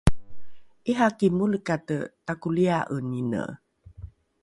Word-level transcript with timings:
’iraki 0.89 1.27
molekate 1.37 1.97
takolia’enine 2.25 3.43